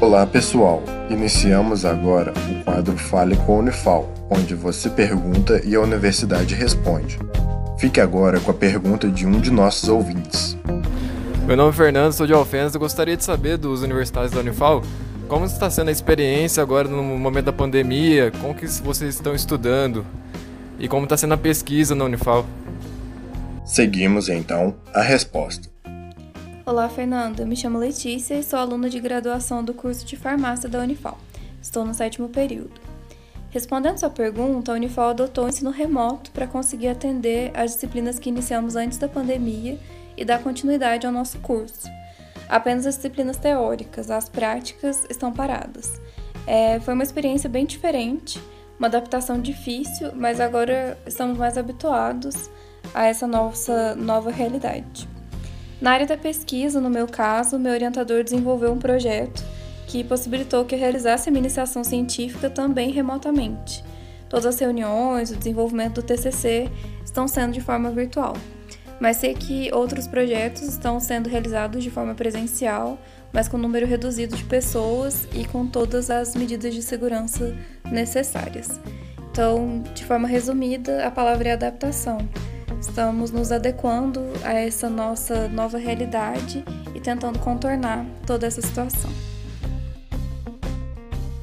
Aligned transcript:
Olá 0.00 0.26
pessoal, 0.26 0.82
iniciamos 1.10 1.84
agora 1.84 2.32
o 2.32 2.64
quadro 2.64 2.96
Fale 2.96 3.36
com 3.36 3.56
a 3.56 3.58
Unifal, 3.58 4.10
onde 4.30 4.54
você 4.54 4.88
pergunta 4.88 5.60
e 5.62 5.74
a 5.74 5.80
universidade 5.80 6.54
responde. 6.54 7.18
Fique 7.78 8.00
agora 8.00 8.40
com 8.40 8.50
a 8.50 8.54
pergunta 8.54 9.10
de 9.10 9.26
um 9.26 9.38
de 9.38 9.50
nossos 9.50 9.90
ouvintes. 9.90 10.56
Meu 11.46 11.54
nome 11.54 11.68
é 11.68 11.72
Fernando, 11.74 12.14
sou 12.14 12.26
de 12.26 12.32
Alfenas. 12.32 12.72
Eu 12.72 12.80
gostaria 12.80 13.14
de 13.14 13.22
saber 13.22 13.58
dos 13.58 13.82
universitários 13.82 14.32
da 14.32 14.40
Unifal 14.40 14.82
como 15.28 15.44
está 15.44 15.68
sendo 15.68 15.88
a 15.88 15.92
experiência 15.92 16.62
agora 16.62 16.88
no 16.88 17.02
momento 17.02 17.44
da 17.44 17.52
pandemia, 17.52 18.32
como 18.40 18.54
que 18.54 18.66
vocês 18.66 19.14
estão 19.14 19.34
estudando 19.34 20.04
e 20.78 20.88
como 20.88 21.04
está 21.04 21.16
sendo 21.18 21.34
a 21.34 21.38
pesquisa 21.38 21.94
na 21.94 22.06
Unifal. 22.06 22.46
Seguimos 23.66 24.30
então 24.30 24.74
a 24.94 25.02
resposta. 25.02 25.68
Olá, 26.70 26.88
Fernando. 26.88 27.44
Me 27.44 27.56
chamo 27.56 27.78
Letícia 27.78 28.36
e 28.36 28.44
sou 28.44 28.56
aluna 28.56 28.88
de 28.88 29.00
graduação 29.00 29.64
do 29.64 29.74
curso 29.74 30.06
de 30.06 30.14
farmácia 30.14 30.68
da 30.68 30.78
Unifal. 30.78 31.18
Estou 31.60 31.84
no 31.84 31.92
sétimo 31.92 32.28
período. 32.28 32.80
Respondendo 33.50 33.98
sua 33.98 34.08
pergunta, 34.08 34.70
a 34.70 34.76
Unifal 34.76 35.08
adotou 35.08 35.46
o 35.46 35.48
ensino 35.48 35.72
remoto 35.72 36.30
para 36.30 36.46
conseguir 36.46 36.86
atender 36.86 37.50
as 37.54 37.72
disciplinas 37.72 38.20
que 38.20 38.28
iniciamos 38.28 38.76
antes 38.76 38.98
da 38.98 39.08
pandemia 39.08 39.80
e 40.16 40.24
dar 40.24 40.44
continuidade 40.44 41.08
ao 41.08 41.12
nosso 41.12 41.40
curso. 41.40 41.88
Apenas 42.48 42.86
as 42.86 42.94
disciplinas 42.94 43.36
teóricas, 43.36 44.08
as 44.08 44.28
práticas 44.28 45.04
estão 45.10 45.32
paradas. 45.32 46.00
É, 46.46 46.78
foi 46.78 46.94
uma 46.94 47.02
experiência 47.02 47.50
bem 47.50 47.66
diferente, 47.66 48.40
uma 48.78 48.86
adaptação 48.86 49.40
difícil, 49.40 50.12
mas 50.14 50.38
agora 50.38 50.96
estamos 51.04 51.36
mais 51.36 51.58
habituados 51.58 52.48
a 52.94 53.06
essa 53.06 53.26
nossa 53.26 53.96
nova 53.96 54.30
realidade. 54.30 55.09
Na 55.80 55.92
área 55.92 56.06
da 56.06 56.16
pesquisa, 56.16 56.78
no 56.78 56.90
meu 56.90 57.06
caso, 57.06 57.58
meu 57.58 57.72
orientador 57.72 58.22
desenvolveu 58.22 58.70
um 58.70 58.78
projeto 58.78 59.42
que 59.86 60.04
possibilitou 60.04 60.64
que 60.64 60.74
eu 60.74 60.78
realizasse 60.78 61.28
a 61.28 61.32
minha 61.32 61.40
iniciação 61.40 61.82
científica 61.82 62.50
também 62.50 62.90
remotamente. 62.90 63.82
Todas 64.28 64.46
as 64.46 64.58
reuniões, 64.60 65.30
o 65.30 65.36
desenvolvimento 65.36 65.94
do 65.94 66.02
TCC 66.02 66.70
estão 67.04 67.26
sendo 67.26 67.52
de 67.52 67.60
forma 67.60 67.90
virtual. 67.90 68.36
Mas 69.00 69.16
sei 69.16 69.32
que 69.32 69.72
outros 69.72 70.06
projetos 70.06 70.62
estão 70.62 71.00
sendo 71.00 71.28
realizados 71.28 71.82
de 71.82 71.90
forma 71.90 72.14
presencial, 72.14 72.98
mas 73.32 73.48
com 73.48 73.56
número 73.56 73.86
reduzido 73.86 74.36
de 74.36 74.44
pessoas 74.44 75.26
e 75.32 75.46
com 75.46 75.66
todas 75.66 76.10
as 76.10 76.36
medidas 76.36 76.74
de 76.74 76.82
segurança 76.82 77.56
necessárias. 77.90 78.78
Então, 79.32 79.82
de 79.94 80.04
forma 80.04 80.28
resumida, 80.28 81.06
a 81.06 81.10
palavra 81.10 81.48
é 81.48 81.52
adaptação. 81.52 82.18
Estamos 82.80 83.30
nos 83.30 83.52
adequando 83.52 84.20
a 84.42 84.54
essa 84.54 84.88
nossa 84.88 85.46
nova 85.48 85.76
realidade 85.76 86.64
e 86.94 87.00
tentando 87.00 87.38
contornar 87.38 88.06
toda 88.26 88.46
essa 88.46 88.62
situação. 88.62 89.10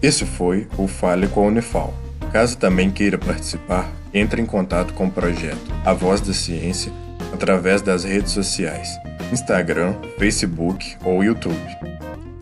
Esse 0.02 0.25
foi 0.25 0.67
o 0.80 0.88
Fale 0.88 1.27
com 1.27 1.41
a 1.41 1.47
Unifal. 1.47 1.93
Caso 2.31 2.58
também 2.58 2.89
queira 2.89 3.19
participar, 3.19 3.88
entre 4.11 4.41
em 4.41 4.45
contato 4.47 4.93
com 4.95 5.05
o 5.05 5.11
projeto 5.11 5.71
A 5.85 5.93
Voz 5.93 6.21
da 6.21 6.33
Ciência 6.33 6.91
através 7.31 7.83
das 7.83 8.03
redes 8.03 8.31
sociais, 8.31 8.89
Instagram, 9.31 9.93
Facebook 10.17 10.97
ou 11.05 11.23
YouTube. 11.23 11.77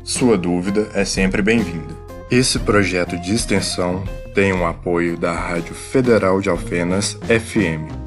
Sua 0.06 0.38
dúvida 0.38 0.88
é 0.94 1.04
sempre 1.04 1.42
bem-vinda. 1.42 1.94
Esse 2.32 2.60
projeto 2.60 3.18
de 3.18 3.36
extensão 3.36 4.04
tem 4.34 4.54
o 4.54 4.58
um 4.58 4.66
apoio 4.66 5.18
da 5.18 5.34
Rádio 5.34 5.76
Federal 5.76 6.40
de 6.40 6.50
Alfenas 6.50 7.18
FM 7.24 8.05